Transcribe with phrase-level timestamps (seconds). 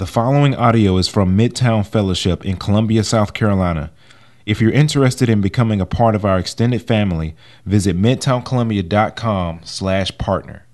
[0.00, 3.92] The following audio is from Midtown Fellowship in Columbia, South Carolina.
[4.46, 10.64] If you're interested in becoming a part of our extended family, visit midtowncolumbia.com slash partner.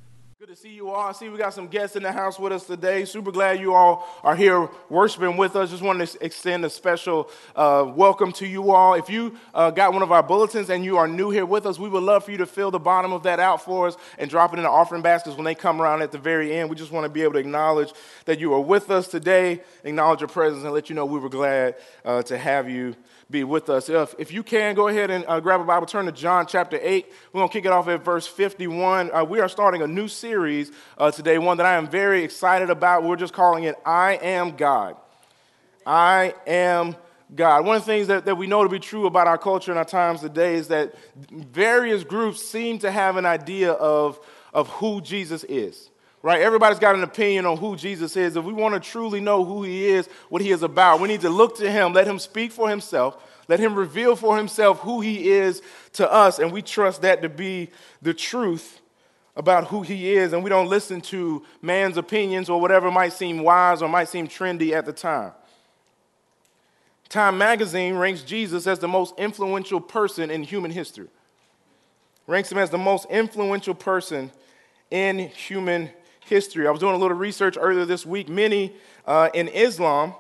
[1.00, 3.04] I see we got some guests in the house with us today.
[3.04, 5.70] Super glad you all are here worshiping with us.
[5.70, 8.94] Just wanted to extend a special uh, welcome to you all.
[8.94, 11.78] If you uh, got one of our bulletins and you are new here with us,
[11.78, 14.30] we would love for you to fill the bottom of that out for us and
[14.30, 16.70] drop it in the offering baskets when they come around at the very end.
[16.70, 17.92] We just want to be able to acknowledge
[18.24, 21.28] that you are with us today, acknowledge your presence, and let you know we were
[21.28, 21.74] glad
[22.06, 22.96] uh, to have you
[23.30, 23.88] be with us.
[23.88, 26.78] If, if you can, go ahead and uh, grab a Bible, turn to John chapter
[26.80, 27.12] 8.
[27.32, 29.10] We're going to kick it off at verse 51.
[29.12, 32.70] Uh, we are starting a new series uh, today, one that I am very excited
[32.70, 33.02] about.
[33.02, 34.96] We're just calling it I Am God.
[35.84, 36.94] I Am
[37.34, 37.66] God.
[37.66, 39.78] One of the things that, that we know to be true about our culture and
[39.78, 40.94] our times today is that
[41.30, 44.20] various groups seem to have an idea of,
[44.54, 45.90] of who Jesus is
[46.26, 46.42] right?
[46.42, 48.34] Everybody's got an opinion on who Jesus is.
[48.34, 51.20] If we want to truly know who he is, what he is about, we need
[51.20, 55.00] to look to him, let him speak for himself, let him reveal for himself who
[55.00, 57.70] he is to us, and we trust that to be
[58.02, 58.80] the truth
[59.36, 63.44] about who he is, and we don't listen to man's opinions or whatever might seem
[63.44, 65.30] wise or might seem trendy at the time.
[67.08, 71.06] Time magazine ranks Jesus as the most influential person in human history.
[72.26, 74.32] Ranks him as the most influential person
[74.90, 75.90] in human
[76.26, 76.66] history.
[76.66, 78.28] I was doing a little research earlier this week.
[78.28, 78.74] Many
[79.06, 80.14] uh, in Islam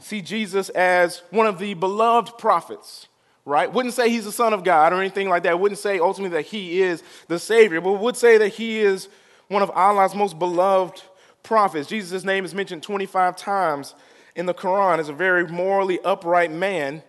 [0.00, 3.08] see Jesus as one of the beloved prophets,
[3.44, 3.72] right?
[3.72, 5.60] Wouldn't say he's the son of God or anything like that.
[5.60, 9.08] Wouldn't say ultimately that he is the Savior, but would say that he is
[9.48, 11.02] one of Allah's most beloved
[11.42, 11.88] prophets.
[11.88, 13.94] Jesus' name is mentioned 25 times
[14.34, 17.02] in the Quran as a very morally upright man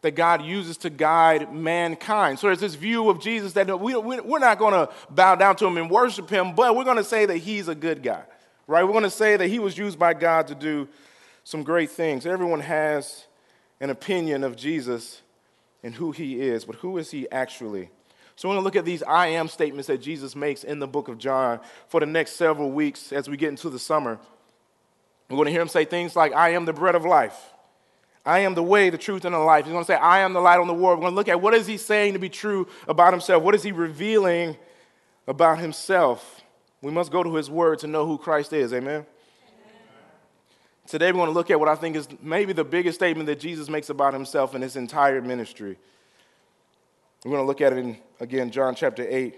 [0.00, 2.38] that God uses to guide mankind.
[2.38, 5.66] So there's this view of Jesus that we, we're not going to bow down to
[5.66, 8.22] him and worship him, but we're going to say that he's a good guy,
[8.66, 8.84] right?
[8.84, 10.88] We're going to say that he was used by God to do
[11.42, 12.26] some great things.
[12.26, 13.26] Everyone has
[13.80, 15.22] an opinion of Jesus
[15.82, 17.90] and who he is, but who is he actually?
[18.36, 20.86] So we're going to look at these I am statements that Jesus makes in the
[20.86, 21.58] book of John
[21.88, 24.20] for the next several weeks as we get into the summer.
[25.28, 27.36] We're going to hear him say things like, I am the bread of life.
[28.24, 29.64] I am the way, the truth, and the life.
[29.64, 30.98] He's going to say, I am the light on the world.
[30.98, 33.42] We're going to look at what is he saying to be true about himself?
[33.42, 34.56] What is he revealing
[35.26, 36.42] about himself?
[36.82, 38.72] We must go to his word to know who Christ is.
[38.72, 38.90] Amen?
[38.94, 39.06] Amen.
[40.86, 43.40] Today we're going to look at what I think is maybe the biggest statement that
[43.40, 45.76] Jesus makes about himself in his entire ministry.
[47.24, 49.36] We're going to look at it in, again, John chapter 8,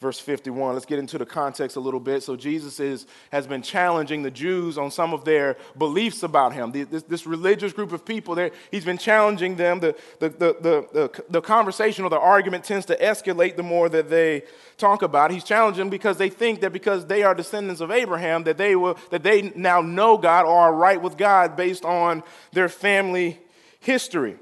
[0.00, 0.74] verse 51.
[0.74, 2.22] Let's get into the context a little bit.
[2.22, 6.72] So, Jesus is, has been challenging the Jews on some of their beliefs about him.
[6.72, 8.36] This, this religious group of people,
[8.70, 9.80] he's been challenging them.
[9.80, 10.56] The, the, the,
[10.92, 14.42] the, the conversation or the argument tends to escalate the more that they
[14.76, 15.30] talk about.
[15.30, 18.98] He's challenging because they think that because they are descendants of Abraham, that they, will,
[19.10, 22.22] that they now know God or are right with God based on
[22.52, 23.40] their family
[23.80, 24.36] history.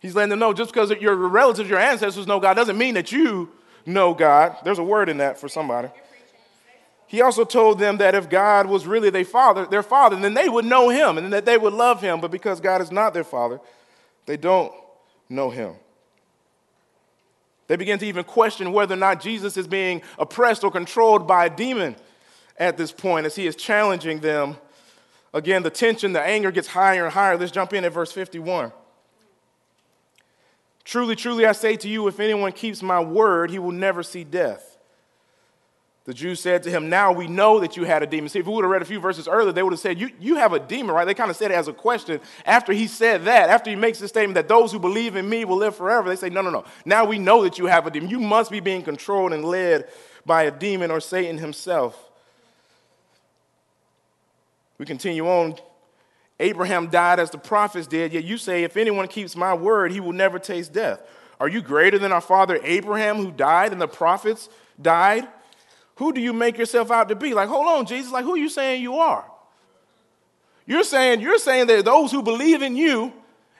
[0.00, 3.12] He's letting them know just because your relatives, your ancestors know God doesn't mean that
[3.12, 3.52] you
[3.86, 4.56] know God.
[4.64, 5.88] There's a word in that for somebody.
[7.06, 10.48] He also told them that if God was really their father, their father, then they
[10.48, 12.20] would know him and that they would love him.
[12.20, 13.60] But because God is not their father,
[14.24, 14.72] they don't
[15.28, 15.74] know him.
[17.66, 21.46] They begin to even question whether or not Jesus is being oppressed or controlled by
[21.46, 21.96] a demon
[22.58, 24.56] at this point as he is challenging them.
[25.34, 27.36] Again, the tension, the anger gets higher and higher.
[27.36, 28.72] Let's jump in at verse 51.
[30.84, 34.24] Truly, truly, I say to you, if anyone keeps my word, he will never see
[34.24, 34.72] death.
[36.04, 38.28] The Jews said to him, Now we know that you had a demon.
[38.28, 40.10] See, if we would have read a few verses earlier, they would have said, You,
[40.18, 41.04] you have a demon, right?
[41.04, 42.20] They kind of said it as a question.
[42.44, 45.44] After he said that, after he makes the statement that those who believe in me
[45.44, 46.64] will live forever, they say, No, no, no.
[46.84, 48.10] Now we know that you have a demon.
[48.10, 49.88] You must be being controlled and led
[50.26, 51.96] by a demon or Satan himself.
[54.78, 55.54] We continue on.
[56.42, 60.00] Abraham died as the prophets did, yet you say, If anyone keeps my word, he
[60.00, 61.00] will never taste death.
[61.38, 64.48] Are you greater than our father Abraham, who died and the prophets
[64.80, 65.26] died?
[65.96, 67.32] Who do you make yourself out to be?
[67.32, 69.24] Like, hold on, Jesus, like, who are you saying you are?
[70.66, 73.12] You're saying, you're saying that those who believe in you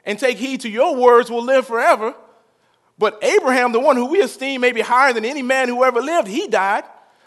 [0.05, 2.14] and take heed to your words will live forever.
[2.99, 6.26] But Abraham, the one who we esteem maybe higher than any man who ever lived,
[6.26, 6.84] he died.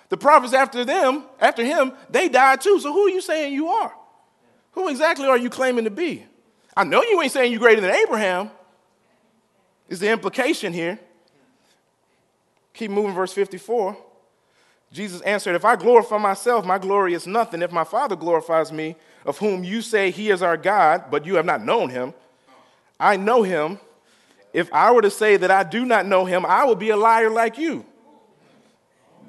[0.10, 2.80] The prophets after them, after him, they died too.
[2.82, 3.94] So who are you saying you are?
[4.76, 6.26] Who exactly are you claiming to be?
[6.78, 8.52] I know you ain't saying you're greater than Abraham,
[9.88, 11.00] is the implication here.
[12.74, 13.96] Keep moving, verse 54.
[14.92, 17.62] Jesus answered, If I glorify myself, my glory is nothing.
[17.62, 18.96] If my Father glorifies me,
[19.26, 22.14] of whom you say he is our God, but you have not known him,
[23.00, 23.80] I know him.
[24.54, 26.98] If I were to say that I do not know him, I would be a
[26.98, 27.86] liar like you.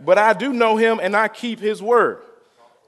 [0.05, 2.23] But I do know him and I keep his word.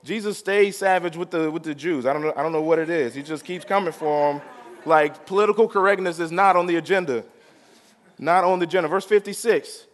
[0.04, 2.06] Jesus stays savage with the, with the Jews.
[2.06, 3.14] I don't, know, I don't know what it is.
[3.14, 4.42] He just keeps coming for them.
[4.84, 7.24] Like political correctness is not on the agenda.
[8.18, 8.88] Not on the agenda.
[8.88, 9.86] Verse 56.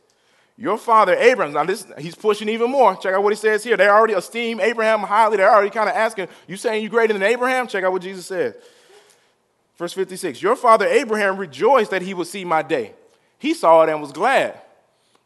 [0.56, 2.94] Your father Abraham, now this, he's pushing even more.
[2.96, 3.76] Check out what he says here.
[3.76, 5.36] They already esteem Abraham highly.
[5.36, 7.66] They're already kind of asking, You saying you greater than Abraham?
[7.66, 8.54] Check out what Jesus says.
[9.76, 12.94] Verse 56 Your father Abraham rejoiced that he would see my day.
[13.38, 14.60] He saw it and was glad.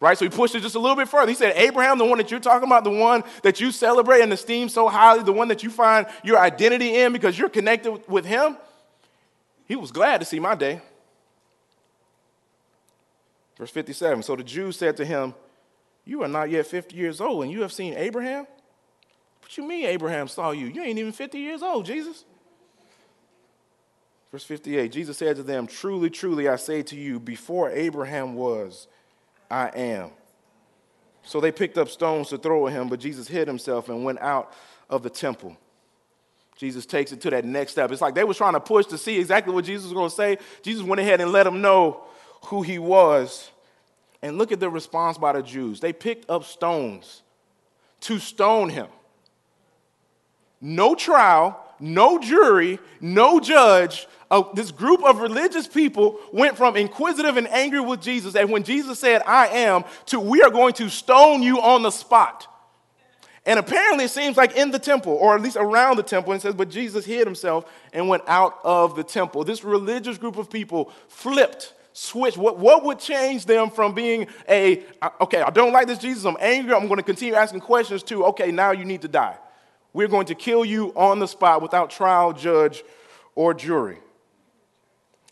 [0.00, 0.16] Right?
[0.16, 1.28] So he pushed it just a little bit further.
[1.28, 4.32] He said, Abraham, the one that you're talking about, the one that you celebrate and
[4.32, 8.24] esteem so highly, the one that you find your identity in because you're connected with
[8.24, 8.56] him,
[9.66, 10.80] he was glad to see my day.
[13.58, 15.34] Verse 57 So the Jews said to him,
[16.04, 18.46] You are not yet 50 years old, and you have seen Abraham?
[19.42, 20.66] What you mean Abraham saw you?
[20.66, 22.24] You ain't even 50 years old, Jesus.
[24.30, 28.86] Verse 58 Jesus said to them, Truly, truly, I say to you, before Abraham was,
[29.50, 30.10] I am.
[31.22, 34.20] So they picked up stones to throw at him, but Jesus hid himself and went
[34.20, 34.52] out
[34.88, 35.56] of the temple.
[36.56, 37.92] Jesus takes it to that next step.
[37.92, 40.14] It's like they were trying to push to see exactly what Jesus was going to
[40.14, 40.38] say.
[40.62, 42.02] Jesus went ahead and let them know
[42.46, 43.50] who he was.
[44.22, 45.78] And look at the response by the Jews.
[45.78, 47.22] They picked up stones
[48.00, 48.88] to stone him.
[50.60, 57.36] No trial, no jury, no judge, uh, this group of religious people went from inquisitive
[57.36, 60.88] and angry with Jesus, and when Jesus said, I am, to we are going to
[60.90, 62.46] stone you on the spot.
[63.46, 66.42] And apparently, it seems like in the temple, or at least around the temple, and
[66.42, 67.64] says, But Jesus hid himself
[67.94, 69.42] and went out of the temple.
[69.42, 72.36] This religious group of people flipped, switched.
[72.36, 74.82] What, what would change them from being a,
[75.22, 78.26] okay, I don't like this Jesus, I'm angry, I'm going to continue asking questions, to,
[78.26, 79.38] okay, now you need to die.
[79.98, 82.84] We're going to kill you on the spot without trial, judge,
[83.34, 83.98] or jury.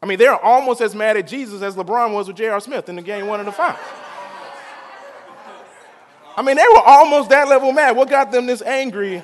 [0.03, 2.59] I mean, they're almost as mad at Jesus as LeBron was with J.R.
[2.59, 3.79] Smith in the game one of the five.
[6.37, 7.95] I mean, they were almost that level mad.
[7.95, 9.23] What got them this angry?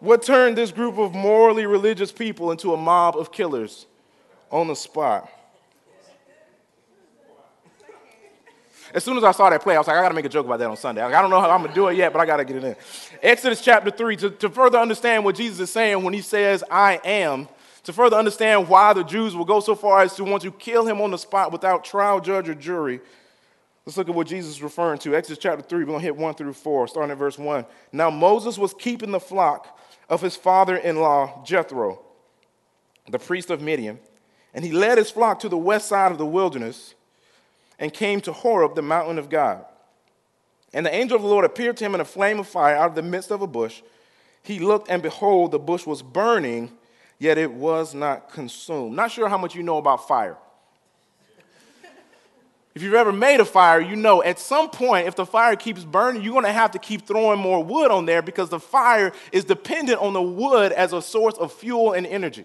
[0.00, 3.86] What turned this group of morally religious people into a mob of killers
[4.50, 5.30] on the spot?
[8.94, 10.30] As soon as I saw that play, I was like, I got to make a
[10.30, 11.02] joke about that on Sunday.
[11.02, 12.56] I don't know how I'm going to do it yet, but I got to get
[12.56, 12.76] it in.
[13.22, 17.00] Exodus chapter 3, to, to further understand what Jesus is saying when he says, I
[17.04, 17.48] am,
[17.84, 20.86] to further understand why the Jews will go so far as to want to kill
[20.86, 23.00] him on the spot without trial, judge, or jury,
[23.84, 25.14] let's look at what Jesus is referring to.
[25.14, 27.66] Exodus chapter 3, we're going to hit 1 through 4, starting at verse 1.
[27.92, 32.00] Now Moses was keeping the flock of his father in law, Jethro,
[33.10, 33.98] the priest of Midian,
[34.54, 36.94] and he led his flock to the west side of the wilderness
[37.78, 39.64] and came to Horeb, the mountain of God.
[40.72, 42.90] And the angel of the Lord appeared to him in a flame of fire out
[42.90, 43.82] of the midst of a bush.
[44.42, 46.72] He looked, and behold, the bush was burning
[47.18, 48.94] yet it was not consumed.
[48.94, 50.36] Not sure how much you know about fire.
[52.74, 55.82] If you've ever made a fire, you know at some point, if the fire keeps
[55.84, 59.44] burning, you're gonna have to keep throwing more wood on there because the fire is
[59.44, 62.44] dependent on the wood as a source of fuel and energy.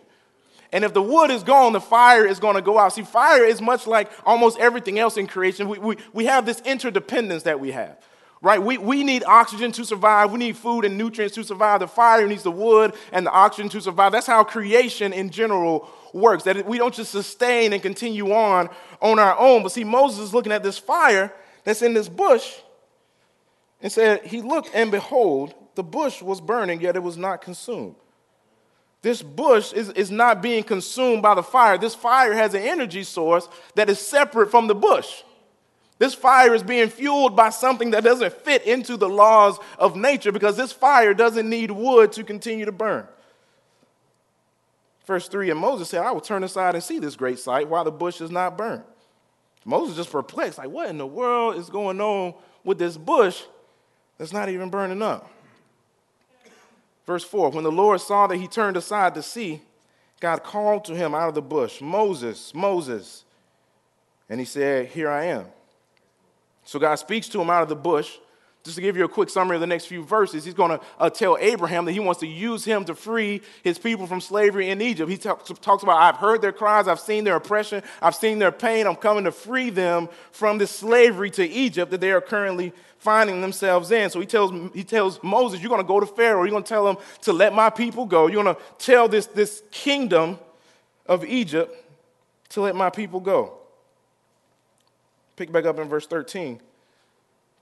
[0.74, 2.92] And if the wood is gone, the fire is gonna go out.
[2.94, 5.70] See, fire is much like almost everything else in creation.
[5.70, 7.98] We, we, we have this interdependence that we have
[8.44, 8.62] right?
[8.62, 10.32] We, we need oxygen to survive.
[10.32, 11.80] We need food and nutrients to survive.
[11.80, 14.12] The fire needs the wood and the oxygen to survive.
[14.12, 18.70] That's how creation in general works, that we don't just sustain and continue on
[19.02, 19.64] on our own.
[19.64, 21.34] But see, Moses is looking at this fire
[21.64, 22.54] that's in this bush
[23.82, 27.96] and said, He looked and behold, the bush was burning, yet it was not consumed.
[29.04, 31.78] This bush is, is not being consumed by the fire.
[31.78, 35.24] This fire has an energy source that is separate from the bush.
[36.00, 40.32] This fire is being fueled by something that doesn't fit into the laws of nature
[40.32, 43.06] because this fire doesn't need wood to continue to burn.
[45.06, 47.84] Verse 3 And Moses said, I will turn aside and see this great sight while
[47.84, 48.84] the bush is not burned.
[49.66, 53.44] Moses is just perplexed, like, what in the world is going on with this bush
[54.18, 55.30] that's not even burning up?
[57.06, 59.62] Verse 4 When the Lord saw that he turned aside to see,
[60.20, 63.26] God called to him out of the bush, Moses, Moses.
[64.30, 65.46] And he said, Here I am.
[66.64, 68.18] So God speaks to him out of the bush.
[68.64, 70.80] Just to give you a quick summary of the next few verses, he's going to
[70.98, 74.70] uh, tell Abraham that he wants to use him to free his people from slavery
[74.70, 75.12] in Egypt.
[75.12, 75.30] He t-
[75.62, 78.88] talks about, I've heard their cries, I've seen their oppression, I've seen their pain.
[78.88, 83.42] I'm coming to free them from this slavery to Egypt that they are currently finding
[83.42, 84.10] themselves in.
[84.10, 86.70] So he tells, he tells Moses, You're going to go to Pharaoh, you're going to
[86.70, 88.28] tell him to let my people go.
[88.28, 90.40] You're going to tell this, this kingdom
[91.06, 91.76] of Egypt
[92.50, 93.58] to let my people go.
[95.36, 96.62] Pick back up in verse 13.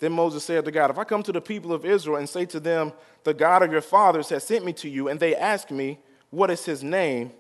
[0.02, 2.46] Then Moses said to God, If I come to the people of Israel and say
[2.48, 2.92] to them,
[3.24, 6.00] The God of your fathers has sent me to you, and they ask me,
[6.32, 7.32] What is his name?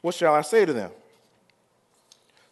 [0.00, 0.90] What shall I say to them?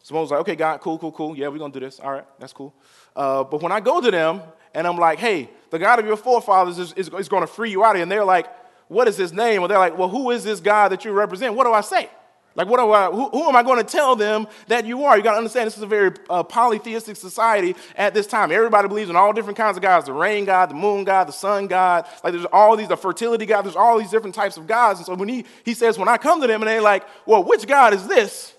[0.02, 1.36] So Moses was like, Okay, God, cool, cool, cool.
[1.36, 2.00] Yeah, we're going to do this.
[2.00, 2.74] All right, that's cool.
[3.16, 4.42] Uh, but when I go to them
[4.74, 7.70] and I'm like, Hey, the God of your forefathers is, is, is going to free
[7.70, 8.02] you out of here.
[8.02, 8.46] And they're like,
[8.88, 9.62] what is his name?
[9.62, 11.54] Or they're like, well, who is this God that you represent?
[11.54, 12.10] What do I say?
[12.56, 15.16] Like, what I, who, who am I going to tell them that you are?
[15.16, 18.52] You got to understand this is a very uh, polytheistic society at this time.
[18.52, 21.32] Everybody believes in all different kinds of gods the rain god, the moon god, the
[21.32, 22.06] sun god.
[22.22, 25.00] Like, there's all these, the fertility god, there's all these different types of gods.
[25.00, 27.42] And so when he, he says, when I come to them and they're like, well,
[27.42, 28.54] which God is this?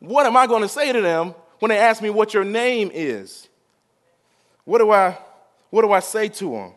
[0.00, 2.90] What am I going to say to them when they ask me what your name
[2.92, 3.48] is?
[4.64, 5.16] What do I,
[5.70, 6.72] what do I say to them?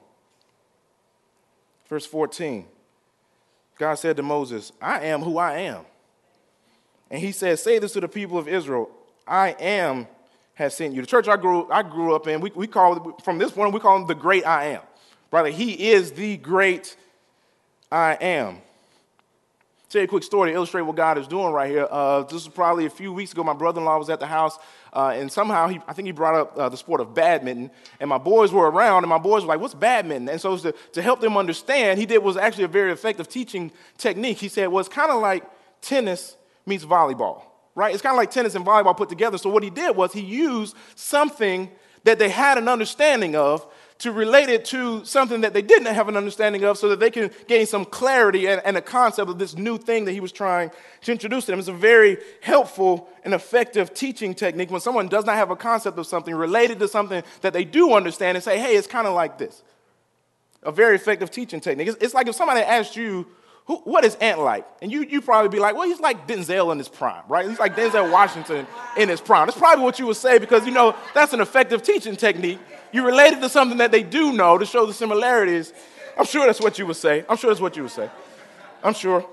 [1.87, 2.65] Verse 14
[3.77, 5.85] God said to Moses, I am who I am.
[7.09, 8.89] And he says, Say this to the people of Israel
[9.27, 10.07] I am
[10.55, 11.01] has sent you.
[11.01, 13.79] The church I grew, I grew up in, we, we call from this point, we
[13.79, 14.81] call him the great I am.
[15.29, 16.95] Brother, he is the great
[17.91, 18.61] I am.
[19.89, 21.87] Tell you a quick story to illustrate what God is doing right here.
[21.89, 23.43] Uh, this was probably a few weeks ago.
[23.43, 24.57] My brother in law was at the house,
[24.91, 27.69] uh, and somehow he, I think he brought up uh, the sport of badminton.
[27.99, 30.27] And my boys were around, and my boys were like, What's badminton?
[30.27, 33.71] And so, to, to help them understand, he did was actually a very effective teaching
[33.97, 34.37] technique.
[34.37, 35.43] He said, Well, it's kind of like
[35.81, 36.35] tennis
[36.65, 37.43] meets volleyball,
[37.75, 37.93] right?
[37.93, 39.37] It's kind of like tennis and volleyball put together.
[39.37, 41.69] So, what he did was he used something
[42.03, 43.67] that they had an understanding of
[43.97, 47.09] to relate it to something that they didn't have an understanding of so that they
[47.09, 50.33] can gain some clarity and, and, a concept of this new thing that he was
[50.33, 50.69] trying
[51.01, 51.59] to introduce to them.
[51.59, 55.97] It's a very helpful and effective teaching technique when someone does not have a concept
[55.97, 59.13] of something related to something that they do understand and say, hey, it's kind of
[59.13, 59.63] like this.
[60.63, 61.87] A very effective teaching technique.
[61.87, 63.25] It's, it's like if somebody asked you,
[63.65, 64.65] who, what is Ant like?
[64.81, 67.49] And you you probably be like, well, he's like Denzel in his prime, right?
[67.49, 69.47] He's like Denzel Washington in his prime.
[69.47, 72.59] That's probably what you would say because you know that's an effective teaching technique.
[72.91, 75.73] You relate it to something that they do know to show the similarities.
[76.17, 77.25] I'm sure that's what you would say.
[77.27, 78.09] I'm sure that's what you would say.
[78.83, 79.25] I'm sure.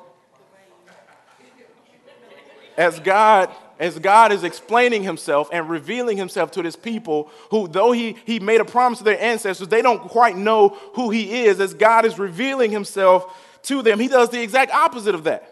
[2.79, 7.93] As God, as God is explaining himself and revealing himself to his people, who though
[7.93, 11.61] he, he made a promise to their ancestors, they don't quite know who he is,
[11.61, 13.99] as God is revealing himself to them.
[13.99, 15.49] He does the exact opposite of that.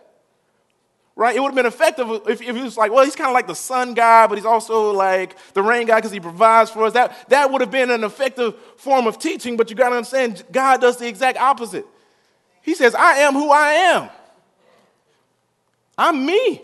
[1.17, 1.37] Right?
[1.37, 3.47] It would have been effective if, if he was like, well, he's kind of like
[3.47, 6.95] the sun guy, but he's also like the rain guy because he provides for us.
[6.95, 10.43] That, that would have been an effective form of teaching, but you got to understand,
[10.51, 11.85] God does the exact opposite.
[12.63, 14.09] He says, I am who I am.
[15.99, 16.63] I'm me.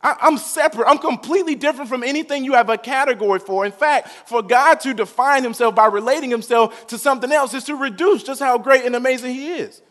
[0.00, 0.88] I, I'm separate.
[0.88, 3.66] I'm completely different from anything you have a category for.
[3.66, 7.74] In fact, for God to define himself by relating himself to something else is to
[7.74, 9.82] reduce just how great and amazing he is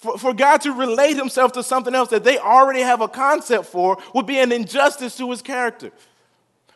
[0.00, 3.66] for, for God to relate himself to something else that they already have a concept
[3.66, 5.92] for would be an injustice to his character.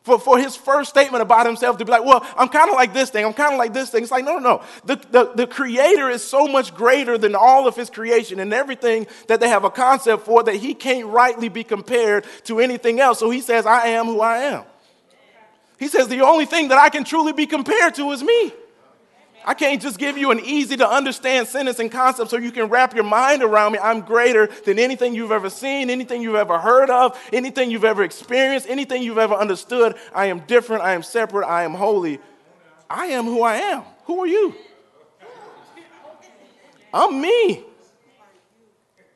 [0.02, 2.92] For, for his first statement about himself to be like, well, I'm kind of like
[2.92, 4.02] this thing, I'm kind of like this thing.
[4.02, 4.62] It's like, no, no, no.
[4.84, 9.06] The, the, the creator is so much greater than all of his creation and everything
[9.28, 13.18] that they have a concept for that he can't rightly be compared to anything else.
[13.18, 14.64] So he says, I am who I am.
[15.78, 18.52] He says, the only thing that I can truly be compared to is me.
[19.44, 22.68] I can't just give you an easy to understand sentence and concept so you can
[22.68, 23.78] wrap your mind around me.
[23.78, 28.02] I'm greater than anything you've ever seen, anything you've ever heard of, anything you've ever
[28.02, 29.96] experienced, anything you've ever understood.
[30.14, 30.82] I am different.
[30.82, 31.46] I am separate.
[31.46, 32.20] I am holy.
[32.88, 33.82] I am who I am.
[34.04, 34.54] Who are you?
[36.92, 37.64] I'm me.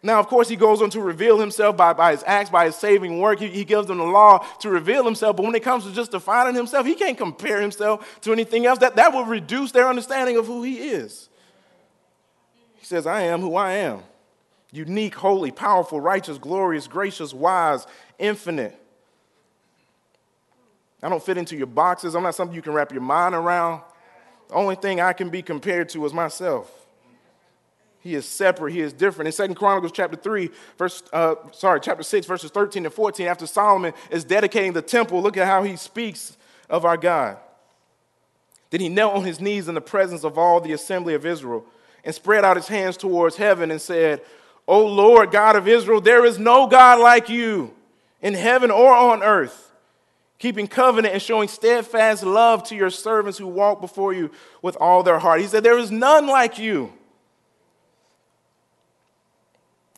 [0.03, 2.77] Now, of course, he goes on to reveal himself by, by his acts, by his
[2.77, 3.41] saving work.
[3.41, 5.37] He, he gives them the law to reveal himself.
[5.37, 8.79] But when it comes to just defining himself, he can't compare himself to anything else.
[8.79, 11.29] That, that will reduce their understanding of who he is.
[12.77, 14.03] He says, I am who I am
[14.71, 17.87] unique, holy, powerful, righteous, glorious, gracious, wise,
[18.19, 18.79] infinite.
[21.03, 22.15] I don't fit into your boxes.
[22.15, 23.83] I'm not something you can wrap your mind around.
[24.49, 26.71] The only thing I can be compared to is myself.
[28.09, 28.73] He is separate.
[28.73, 29.27] He is different.
[29.27, 30.49] In Second Chronicles chapter 3,
[30.79, 35.21] verse, uh, sorry, chapter 6, verses 13 and 14, after Solomon is dedicating the temple,
[35.21, 36.39] look at how he speaks
[36.71, 37.37] of our God.
[38.71, 41.67] Then he knelt on his knees in the presence of all the assembly of Israel
[42.03, 44.23] and spread out his hands towards heaven and said,
[44.67, 47.75] O Lord God of Israel, there is no God like you
[48.23, 49.71] in heaven or on earth,
[50.39, 54.31] keeping covenant and showing steadfast love to your servants who walk before you
[54.63, 55.43] with all their heart.
[55.43, 56.95] He said, There is none like you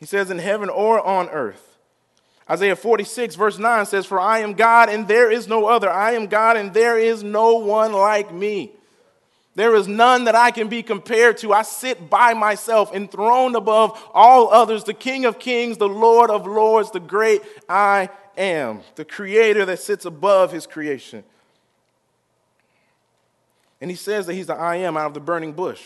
[0.00, 1.76] he says, in heaven or on earth.
[2.49, 5.88] Isaiah 46, verse 9 says, For I am God and there is no other.
[5.88, 8.73] I am God and there is no one like me.
[9.54, 11.52] There is none that I can be compared to.
[11.52, 16.47] I sit by myself, enthroned above all others, the King of kings, the Lord of
[16.47, 21.25] lords, the great I am, the creator that sits above his creation.
[23.80, 25.83] And he says that he's the I am out of the burning bush.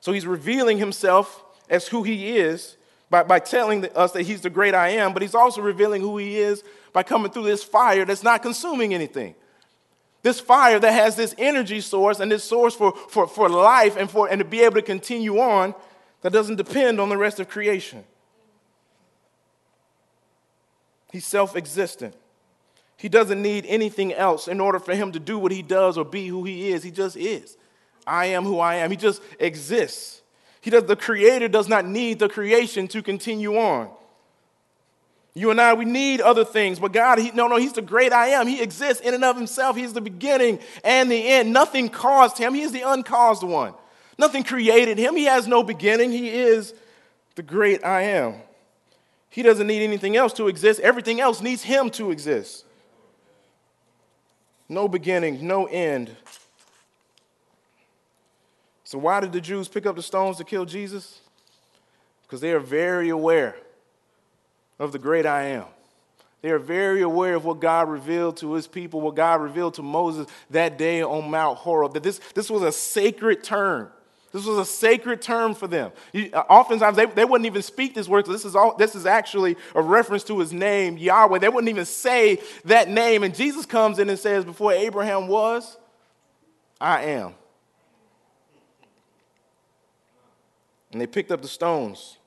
[0.00, 2.76] So he's revealing himself as who he is
[3.10, 6.18] by, by telling us that he's the great I am, but he's also revealing who
[6.18, 9.34] he is by coming through this fire that's not consuming anything.
[10.22, 14.10] This fire that has this energy source and this source for, for, for life and,
[14.10, 15.74] for, and to be able to continue on
[16.22, 18.02] that doesn't depend on the rest of creation.
[21.12, 22.16] He's self existent.
[22.96, 26.04] He doesn't need anything else in order for him to do what he does or
[26.04, 26.82] be who he is.
[26.82, 27.56] He just is.
[28.06, 28.90] I am who I am.
[28.90, 30.22] He just exists.
[30.64, 33.90] He does, the creator does not need the creation to continue on.
[35.34, 38.14] You and I, we need other things, but God, he, no, no, He's the great
[38.14, 38.46] I am.
[38.46, 39.76] He exists in and of Himself.
[39.76, 41.52] He's the beginning and the end.
[41.52, 42.54] Nothing caused Him.
[42.54, 43.74] He is the uncaused one.
[44.16, 45.16] Nothing created Him.
[45.16, 46.10] He has no beginning.
[46.12, 46.72] He is
[47.34, 48.36] the great I am.
[49.28, 50.80] He doesn't need anything else to exist.
[50.80, 52.64] Everything else needs Him to exist.
[54.70, 56.16] No beginning, no end.
[58.84, 61.20] So, why did the Jews pick up the stones to kill Jesus?
[62.22, 63.56] Because they are very aware
[64.78, 65.64] of the great I am.
[66.42, 69.82] They are very aware of what God revealed to his people, what God revealed to
[69.82, 73.88] Moses that day on Mount Horeb, that this, this was a sacred term.
[74.30, 75.92] This was a sacred term for them.
[76.14, 78.26] Uh, oftentimes, they, they wouldn't even speak this word.
[78.26, 81.38] This is, all, this is actually a reference to his name, Yahweh.
[81.38, 83.22] They wouldn't even say that name.
[83.22, 85.78] And Jesus comes in and says, Before Abraham was,
[86.80, 87.34] I am.
[90.94, 92.18] And they picked up the stones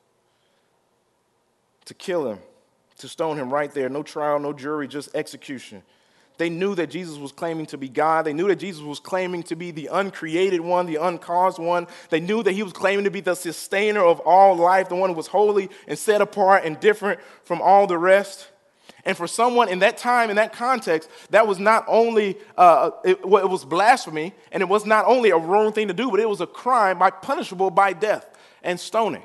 [1.85, 2.39] to kill him,
[2.97, 3.87] to stone him right there.
[3.87, 5.83] No trial, no jury, just execution.
[6.37, 8.25] They knew that Jesus was claiming to be God.
[8.25, 11.87] They knew that Jesus was claiming to be the uncreated one, the uncaused one.
[12.09, 15.11] They knew that he was claiming to be the sustainer of all life, the one
[15.11, 18.49] who was holy and set apart and different from all the rest.
[19.05, 23.19] And for someone in that time, in that context, that was not only, uh, it,
[23.19, 26.27] it was blasphemy, and it was not only a wrong thing to do, but it
[26.27, 28.36] was a crime by punishable by death
[28.67, 29.23] and stoning.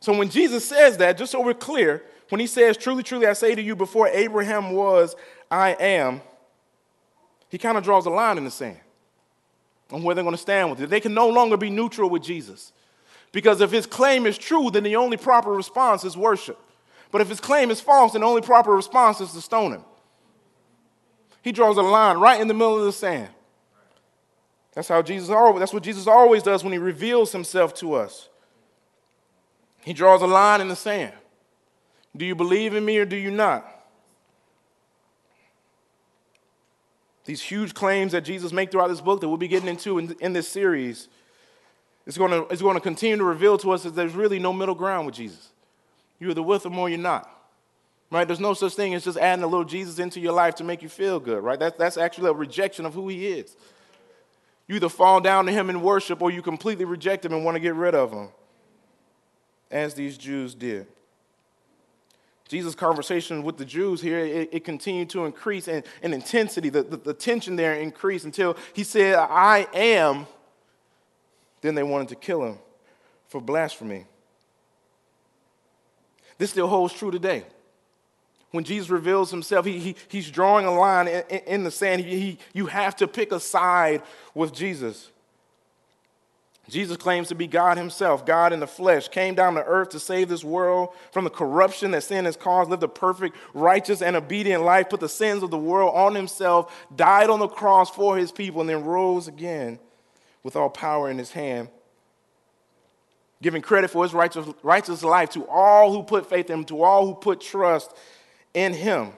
[0.00, 3.32] So when Jesus says that, just so we're clear, when he says, Truly, truly, I
[3.34, 5.16] say to you, before Abraham was,
[5.50, 6.22] I am,
[7.50, 8.78] he kind of draws a line in the sand
[9.90, 10.88] on where they're going to stand with it.
[10.88, 12.72] They can no longer be neutral with Jesus.
[13.32, 16.58] Because if his claim is true, then the only proper response is worship.
[17.10, 19.84] But if his claim is false, then the only proper response is to stone him.
[21.42, 23.30] He draws a line right in the middle of the sand.
[24.74, 28.27] That's how Jesus always, that's what Jesus always does when he reveals himself to us.
[29.88, 31.14] He draws a line in the sand.
[32.14, 33.66] Do you believe in me or do you not?
[37.24, 40.14] These huge claims that Jesus makes throughout this book that we'll be getting into in,
[40.20, 41.08] in this series
[42.04, 44.52] is going, to, is going to continue to reveal to us that there's really no
[44.52, 45.52] middle ground with Jesus.
[46.20, 47.30] You're either with him or you're not.
[48.10, 48.26] Right?
[48.26, 50.82] There's no such thing as just adding a little Jesus into your life to make
[50.82, 51.58] you feel good, right?
[51.58, 53.56] That, that's actually a rejection of who he is.
[54.66, 57.54] You either fall down to him in worship or you completely reject him and want
[57.54, 58.28] to get rid of him
[59.70, 60.86] as these Jews did.
[62.48, 66.70] Jesus' conversation with the Jews here, it, it continued to increase in, in intensity.
[66.70, 70.26] The, the, the tension there increased until he said, I am.
[71.60, 72.58] Then they wanted to kill him
[73.28, 74.06] for blasphemy.
[76.38, 77.44] This still holds true today.
[78.50, 82.00] When Jesus reveals himself, he, he he's drawing a line in, in the sand.
[82.02, 84.02] He, he, you have to pick a side
[84.34, 85.10] with Jesus.
[86.68, 90.00] Jesus claims to be God himself, God in the flesh, came down to earth to
[90.00, 94.14] save this world from the corruption that sin has caused, lived a perfect, righteous, and
[94.14, 98.18] obedient life, put the sins of the world on himself, died on the cross for
[98.18, 99.78] his people, and then rose again
[100.42, 101.68] with all power in his hand,
[103.40, 106.82] giving credit for his righteous, righteous life to all who put faith in him, to
[106.82, 107.94] all who put trust
[108.52, 109.12] in him.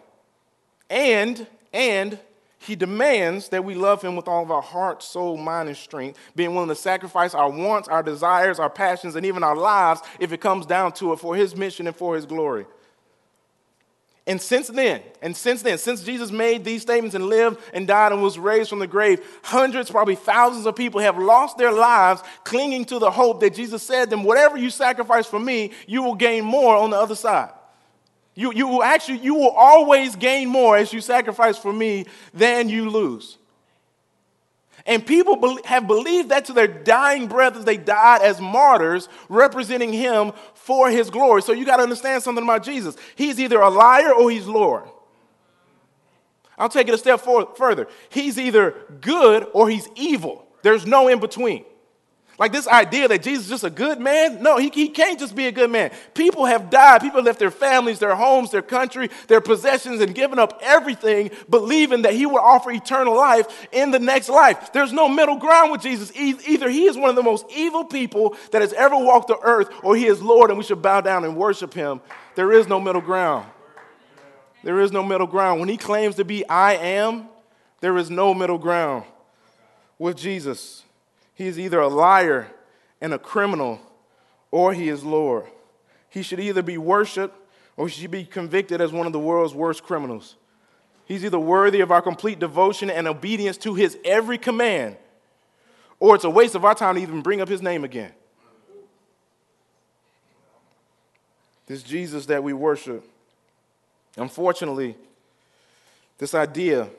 [0.89, 2.17] And, and,
[2.61, 6.19] he demands that we love him with all of our heart, soul, mind, and strength,
[6.37, 10.31] being willing to sacrifice our wants, our desires, our passions, and even our lives if
[10.33, 12.67] it comes down to it for his mission and for his glory.
[14.27, 18.13] And since then, and since then, since Jesus made these statements and lived and died
[18.13, 22.23] and was raised from the grave, hundreds, probably thousands of people have lost their lives
[22.45, 26.03] clinging to the hope that Jesus said to them, whatever you sacrifice for me, you
[26.03, 27.51] will gain more on the other side.
[28.41, 32.71] You, you will actually, you will always gain more as you sacrifice for me than
[32.71, 33.37] you lose.
[34.87, 39.93] And people have believed that to their dying breath as they died as martyrs, representing
[39.93, 41.43] him for his glory.
[41.43, 42.97] So you got to understand something about Jesus.
[43.15, 44.85] He's either a liar or he's Lord.
[46.57, 47.89] I'll take it a step further.
[48.09, 50.47] He's either good or he's evil.
[50.63, 51.67] There's no in between.
[52.41, 54.43] Like this idea that Jesus is just a good man?
[54.43, 55.91] No, he, he can't just be a good man.
[56.15, 57.03] People have died.
[57.03, 62.01] People left their families, their homes, their country, their possessions, and given up everything, believing
[62.01, 64.73] that he would offer eternal life in the next life.
[64.73, 66.11] There's no middle ground with Jesus.
[66.17, 69.69] Either he is one of the most evil people that has ever walked the earth,
[69.83, 72.01] or he is Lord and we should bow down and worship him.
[72.37, 73.45] There is no middle ground.
[74.65, 75.61] There is no middle ground.
[75.61, 77.29] When he claims to be I am,
[77.83, 79.05] There is no middle ground
[79.99, 80.85] with Jesus.
[81.41, 82.49] He is either a liar
[83.01, 83.81] and a criminal,
[84.51, 85.47] or he is Lord.
[86.11, 87.35] He should either be worshiped
[87.79, 90.37] or he should be convicted as one of the world's worst criminals.
[91.07, 94.99] He's either worthy of our complete devotion and obedience to his every command,
[95.99, 98.13] or it's a waste of our time to even bring up his name again.
[101.67, 103.03] This Jesus that we worship,
[104.19, 104.95] unfortunately,
[106.19, 106.91] this idea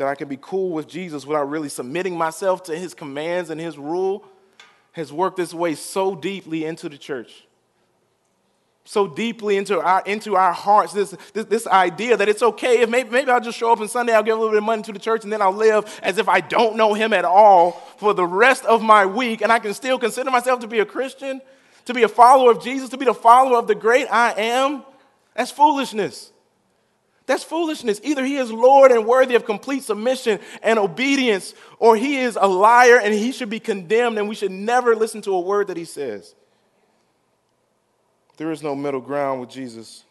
[0.00, 3.60] that I can be cool with Jesus without really submitting myself to his commands and
[3.60, 4.24] his rule
[4.92, 7.46] has worked its way so deeply into the church.
[8.86, 12.88] So deeply into our, into our hearts, this, this, this idea that it's okay if
[12.88, 14.82] maybe, maybe I'll just show up on Sunday, I'll give a little bit of money
[14.84, 17.72] to the church, and then I'll live as if I don't know him at all
[17.98, 20.86] for the rest of my week, and I can still consider myself to be a
[20.86, 21.42] Christian,
[21.84, 24.82] to be a follower of Jesus, to be the follower of the great I am.
[25.34, 26.32] That's foolishness.
[27.30, 28.00] That's foolishness.
[28.02, 32.48] Either he is Lord and worthy of complete submission and obedience, or he is a
[32.48, 35.76] liar and he should be condemned, and we should never listen to a word that
[35.76, 36.34] he says.
[38.36, 40.02] There is no middle ground with Jesus.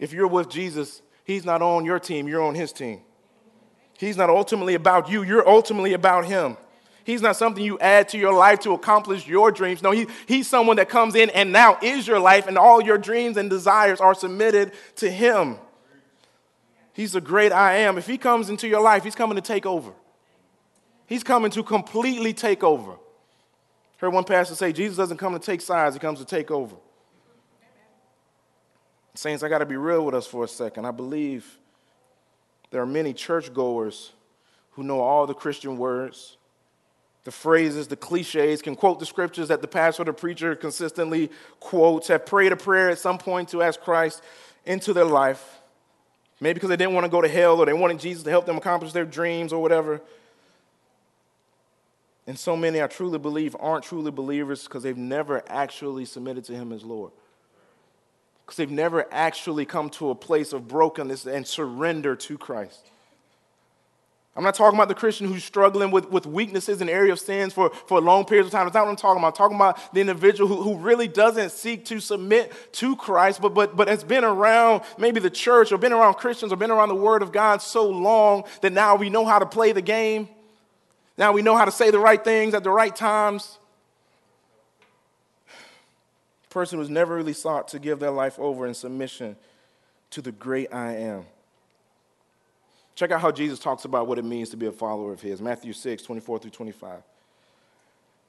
[0.00, 3.02] If you're with Jesus, he's not on your team, you're on his team.
[3.96, 6.56] He's not ultimately about you, you're ultimately about him.
[7.04, 9.80] He's not something you add to your life to accomplish your dreams.
[9.80, 12.98] No, he, he's someone that comes in and now is your life, and all your
[12.98, 15.58] dreams and desires are submitted to him.
[16.94, 17.98] He's the great I am.
[17.98, 19.92] If he comes into your life, he's coming to take over.
[21.06, 22.94] He's coming to completely take over.
[23.98, 26.76] Heard one pastor say, Jesus doesn't come to take sides, he comes to take over.
[29.14, 30.86] Saints, I got to be real with us for a second.
[30.86, 31.58] I believe
[32.70, 34.12] there are many churchgoers
[34.72, 36.36] who know all the Christian words,
[37.24, 41.30] the phrases, the cliches, can quote the scriptures that the pastor or the preacher consistently
[41.60, 44.22] quotes, have prayed a prayer at some point to ask Christ
[44.64, 45.60] into their life.
[46.40, 48.46] Maybe because they didn't want to go to hell or they wanted Jesus to help
[48.46, 50.00] them accomplish their dreams or whatever.
[52.26, 56.54] And so many, I truly believe, aren't truly believers because they've never actually submitted to
[56.54, 57.12] Him as Lord.
[58.44, 62.90] Because they've never actually come to a place of brokenness and surrender to Christ.
[64.36, 67.52] I'm not talking about the Christian who's struggling with, with weaknesses and area of sins
[67.52, 68.66] for, for long periods of time.
[68.66, 69.28] That's not what I'm talking about.
[69.28, 73.54] I'm talking about the individual who, who really doesn't seek to submit to Christ, but,
[73.54, 76.88] but, but has been around maybe the church or been around Christians or been around
[76.88, 80.28] the Word of God so long that now we know how to play the game.
[81.16, 83.58] Now we know how to say the right things at the right times.
[86.54, 89.36] person who's never really sought to give their life over in submission
[90.10, 91.26] to the great I am.
[92.94, 95.40] Check out how Jesus talks about what it means to be a follower of his.
[95.40, 97.02] Matthew 6, 24 through 25.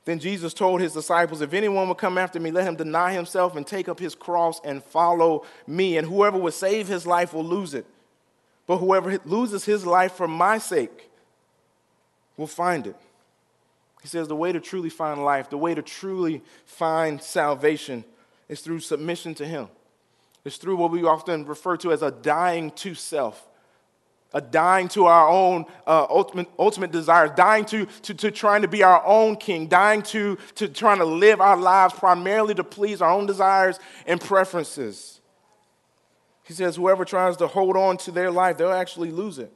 [0.06, 3.56] Then Jesus told his disciples, If anyone would come after me, let him deny himself
[3.56, 5.98] and take up his cross and follow me.
[5.98, 7.86] And whoever would save his life will lose it.
[8.68, 11.10] But whoever loses his life for my sake
[12.38, 12.96] will find it.
[14.02, 18.04] He says the way to truly find life, the way to truly find salvation
[18.48, 19.68] is through submission to him.
[20.44, 23.48] It's through what we often refer to as a dying to self
[24.36, 28.68] a dying to our own uh, ultimate, ultimate desires, dying to, to, to trying to
[28.68, 33.02] be our own king, dying to, to trying to live our lives primarily to please
[33.02, 35.22] our own desires and preferences.
[36.44, 39.54] He says, whoever tries to hold on to their life, they'll actually lose it.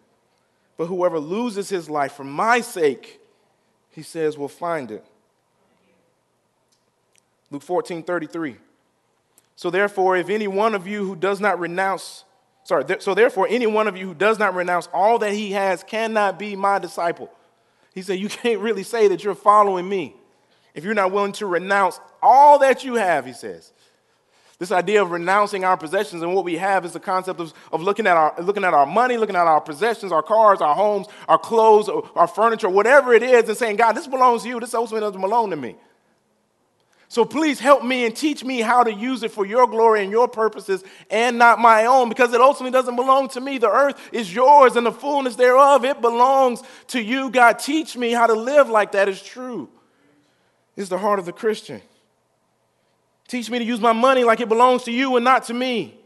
[0.77, 3.19] But whoever loses his life for my sake,
[3.91, 5.05] he says, will find it.
[7.51, 8.55] Luke 14 33.
[9.57, 12.23] So therefore, if any one of you who does not renounce
[12.69, 15.53] Sorry, th- so therefore, any one of you who does not renounce all that he
[15.53, 17.27] has cannot be my disciple.
[17.95, 20.15] He said, You can't really say that you're following me
[20.75, 23.73] if you're not willing to renounce all that you have, he says.
[24.59, 27.81] This idea of renouncing our possessions and what we have is the concept of, of
[27.81, 31.07] looking, at our, looking at our money, looking at our possessions, our cars, our homes,
[31.27, 34.59] our clothes, our furniture, whatever it is, and saying, God, this belongs to you.
[34.59, 35.75] This ultimately doesn't belong to me.
[37.11, 40.11] So please help me and teach me how to use it for your glory and
[40.11, 43.57] your purposes and not my own because it ultimately doesn't belong to me.
[43.57, 47.31] The earth is yours and the fullness thereof, it belongs to you.
[47.31, 49.69] God, teach me how to live like that is true.
[50.75, 51.81] Is the heart of the Christian.
[53.27, 55.99] Teach me to use my money like it belongs to you and not to me.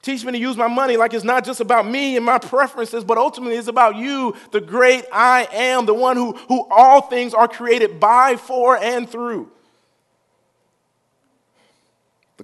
[0.00, 3.04] Teach me to use my money like it's not just about me and my preferences,
[3.04, 7.34] but ultimately it's about you, the great I am, the one who, who all things
[7.34, 9.50] are created by, for, and through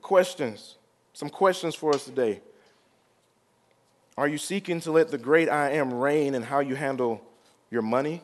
[0.04, 0.76] questions,
[1.14, 2.40] some questions for us today.
[4.16, 7.20] Are you seeking to let the great I am reign in how you handle
[7.70, 8.22] your money?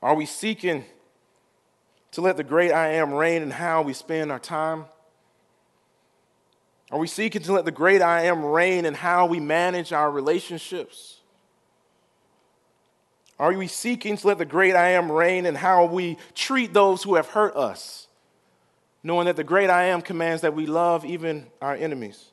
[0.00, 0.84] Are we seeking
[2.12, 4.86] to let the great I am reign in how we spend our time?
[6.90, 10.10] Are we seeking to let the great I am reign in how we manage our
[10.10, 11.18] relationships?
[13.38, 17.02] Are we seeking to let the great I am reign in how we treat those
[17.02, 18.07] who have hurt us,
[19.02, 22.32] knowing that the great I am commands that we love even our enemies?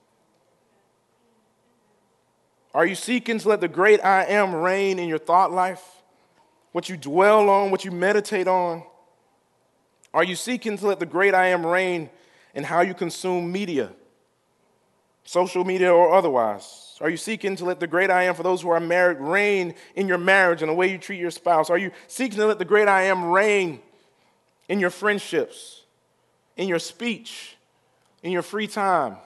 [2.73, 5.83] Are you seeking to let the great I am reign in your thought life?
[6.71, 8.83] What you dwell on, what you meditate on?
[10.13, 12.09] Are you seeking to let the great I am reign
[12.53, 13.91] in how you consume media?
[15.25, 16.97] social media or otherwise?
[17.01, 19.73] Are you seeking to let the great I am for those who are married reign
[19.95, 21.69] in your marriage and the way you treat your spouse?
[21.69, 23.81] Are you seeking to let the great I am reign
[24.69, 25.83] in your friendships,
[26.57, 27.55] in your speech,
[28.23, 29.17] in your free time?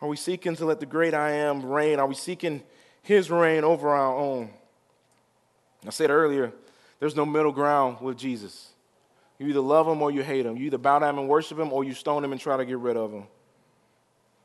[0.00, 2.00] Are we seeking to let the great I am reign?
[2.00, 2.62] Are we seeking
[3.02, 4.50] his reign over our own?
[5.86, 6.52] I said earlier,
[7.00, 8.70] there's no middle ground with Jesus.
[9.38, 10.56] You either love him or you hate him.
[10.56, 12.78] You either bow down and worship him or you stone him and try to get
[12.78, 13.24] rid of him.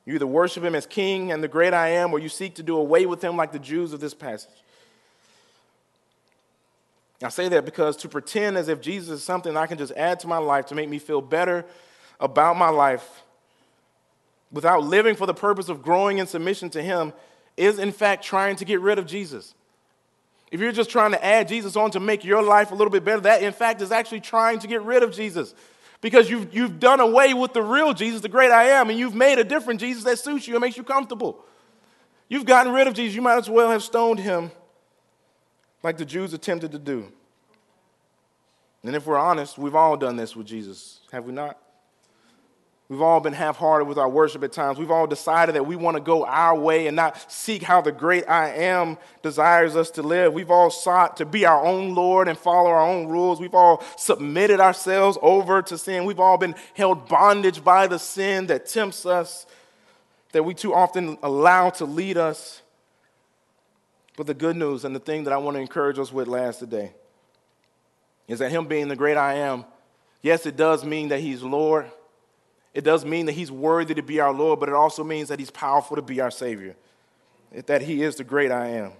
[0.05, 2.63] You either worship him as king and the great I am, or you seek to
[2.63, 4.49] do away with him like the Jews of this passage.
[7.23, 10.19] I say that because to pretend as if Jesus is something I can just add
[10.19, 11.65] to my life to make me feel better
[12.19, 13.23] about my life
[14.51, 17.13] without living for the purpose of growing in submission to him
[17.57, 19.55] is in fact trying to get rid of Jesus.
[20.51, 23.03] If you're just trying to add Jesus on to make your life a little bit
[23.03, 25.53] better, that in fact is actually trying to get rid of Jesus
[26.01, 29.15] because you've, you've done away with the real Jesus, the great I am, and you've
[29.15, 31.43] made a different Jesus that suits you and makes you comfortable.
[32.29, 33.15] You've gotten rid of Jesus.
[33.15, 34.51] You might as well have stoned him
[35.83, 37.11] like the Jews attempted to do.
[38.83, 41.57] And if we're honest, we've all done this with Jesus, have we not?
[42.89, 44.79] We've all been half hearted with our worship at times.
[44.79, 47.91] We've all decided that we want to go our way and not seek how the
[47.91, 50.31] great I am desires us to live.
[50.31, 53.41] We've all sought to be our own Lord and follow our own rules.
[53.41, 56.05] We've all submitted ourselves over to sin.
[56.05, 59.45] We've all been held bondage by the sin that tempts us,
[60.31, 62.61] that we too often allow to lead us.
[64.17, 66.59] But the good news and the thing that I want to encourage us with last
[66.59, 66.91] today
[68.27, 69.63] is that Him being the great I am,
[70.21, 71.89] yes, it does mean that He's Lord.
[72.77, 75.39] It does mean that he's worthy to be our Lord, but it also means that
[75.39, 76.75] he's powerful to be our Savior,
[77.65, 78.91] that he is the great I am.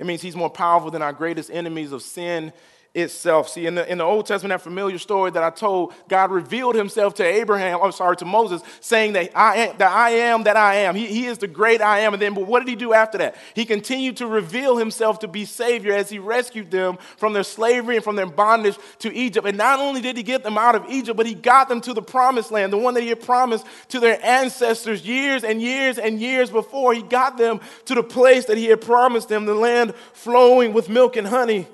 [0.00, 2.52] It means he's more powerful than our greatest enemies of sin
[2.92, 3.48] itself.
[3.48, 6.74] See, in the, in the Old Testament, that familiar story that I told, God revealed
[6.74, 10.56] himself to Abraham, I'm sorry, to Moses, saying that I am that I am that
[10.56, 10.96] I am.
[10.96, 12.14] He, he is the great I am.
[12.14, 13.36] And then, but what did he do after that?
[13.54, 17.96] He continued to reveal himself to be Savior as he rescued them from their slavery
[17.96, 19.46] and from their bondage to Egypt.
[19.46, 21.94] And not only did he get them out of Egypt, but he got them to
[21.94, 25.98] the promised land, the one that he had promised to their ancestors years and years
[25.98, 26.92] and years before.
[26.92, 30.88] He got them to the place that he had promised them, the land flowing with
[30.88, 31.68] milk and honey.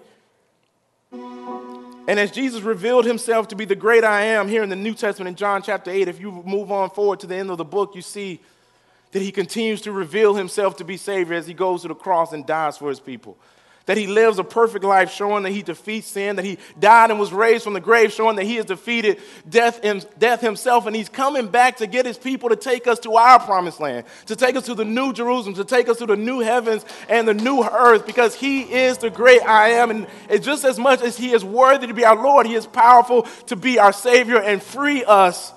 [2.08, 4.94] And as Jesus revealed himself to be the great I am here in the New
[4.94, 7.64] Testament in John chapter 8, if you move on forward to the end of the
[7.64, 8.40] book, you see
[9.12, 12.32] that he continues to reveal himself to be Savior as he goes to the cross
[12.32, 13.36] and dies for his people
[13.86, 17.18] that he lives a perfect life, showing that he defeats sin, that he died and
[17.18, 19.80] was raised from the grave, showing that he has defeated death,
[20.18, 23.38] death himself, and he's coming back to get his people to take us to our
[23.38, 26.40] promised land, to take us to the new Jerusalem, to take us to the new
[26.40, 29.90] heavens and the new earth, because he is the great I am.
[29.90, 30.06] And
[30.42, 33.56] just as much as he is worthy to be our Lord, he is powerful to
[33.56, 35.52] be our Savior and free us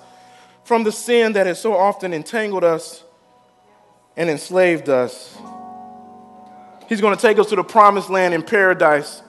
[0.62, 3.02] from the sin that has so often entangled us
[4.16, 5.36] and enslaved us.
[6.90, 9.22] He's going to take us to the promised land in paradise,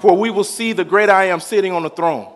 [0.00, 2.32] for we will see the great I am sitting on the throne.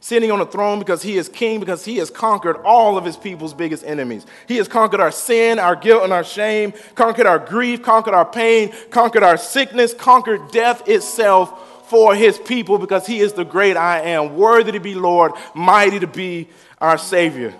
[0.00, 3.16] Sitting on the throne because he is king, because he has conquered all of his
[3.16, 4.26] people's biggest enemies.
[4.46, 8.26] He has conquered our sin, our guilt, and our shame, conquered our grief, conquered our
[8.26, 13.78] pain, conquered our sickness, conquered death itself for his people because he is the great
[13.78, 17.54] I am, worthy to be Lord, mighty to be our Savior.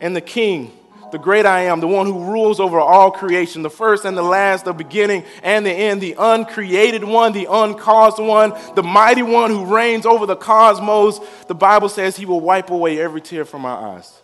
[0.00, 0.70] And the King
[1.12, 4.22] the great I am, the one who rules over all creation, the first and the
[4.22, 9.50] last, the beginning and the end, the uncreated one, the uncaused one, the mighty one
[9.50, 11.20] who reigns over the cosmos.
[11.46, 14.20] The Bible says he will wipe away every tear from our eyes.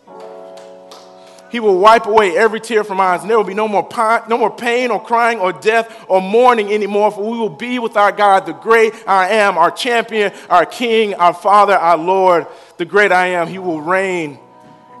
[1.51, 3.87] He will wipe away every tear from our eyes, and there will be no more,
[4.27, 7.97] no more pain or crying or death or mourning anymore, for we will be with
[7.97, 12.47] our God, the great I am, our champion, our King, our Father, our Lord,
[12.77, 13.47] the great I am.
[13.47, 14.39] He will reign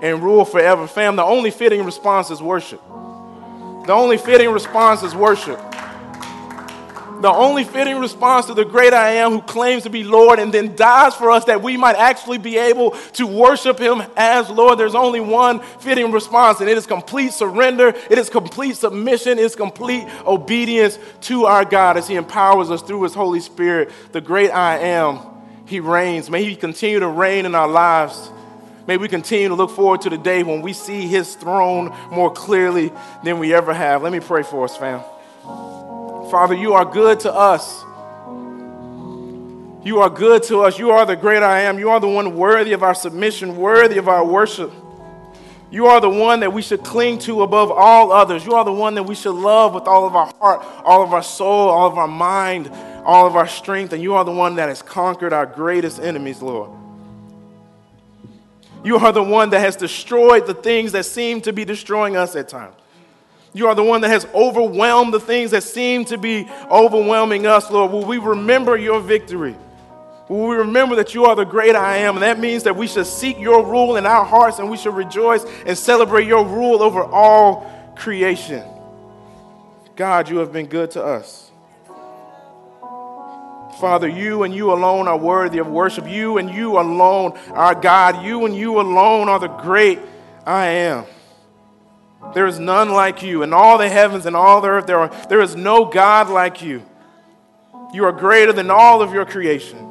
[0.01, 0.87] and rule forever.
[0.87, 2.81] Fam, the only fitting response is worship.
[2.87, 5.59] The only fitting response is worship.
[7.21, 10.53] The only fitting response to the great I am who claims to be Lord and
[10.53, 14.79] then dies for us that we might actually be able to worship him as Lord.
[14.79, 19.43] There's only one fitting response, and it is complete surrender, it is complete submission, it
[19.43, 23.91] is complete obedience to our God as he empowers us through his Holy Spirit.
[24.13, 25.19] The great I am,
[25.65, 26.29] he reigns.
[26.29, 28.31] May he continue to reign in our lives
[28.87, 32.31] May we continue to look forward to the day when we see his throne more
[32.31, 32.91] clearly
[33.23, 34.01] than we ever have.
[34.01, 35.01] Let me pray for us, fam.
[36.31, 37.83] Father, you are good to us.
[39.83, 40.77] You are good to us.
[40.77, 41.79] You are the great I am.
[41.79, 44.71] You are the one worthy of our submission, worthy of our worship.
[45.71, 48.45] You are the one that we should cling to above all others.
[48.45, 51.13] You are the one that we should love with all of our heart, all of
[51.13, 52.69] our soul, all of our mind,
[53.05, 53.93] all of our strength.
[53.93, 56.71] And you are the one that has conquered our greatest enemies, Lord.
[58.83, 62.35] You are the one that has destroyed the things that seem to be destroying us
[62.35, 62.75] at times.
[63.53, 67.69] You are the one that has overwhelmed the things that seem to be overwhelming us,
[67.71, 67.91] Lord.
[67.91, 69.55] Will we remember your victory?
[70.29, 72.15] Will we remember that you are the great I am?
[72.15, 74.93] And that means that we should seek your rule in our hearts and we should
[74.93, 78.63] rejoice and celebrate your rule over all creation.
[79.95, 81.48] God, you have been good to us.
[83.79, 86.07] Father, you and you alone are worthy of worship.
[86.07, 88.23] You and you alone are God.
[88.23, 89.99] You and you alone are the great
[90.45, 91.05] I am.
[92.33, 93.43] There is none like you.
[93.43, 96.61] In all the heavens and all the earth, there, are, there is no God like
[96.61, 96.83] you.
[97.93, 99.89] You are greater than all of your creation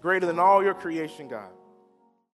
[0.00, 1.50] greater than all your creation, God.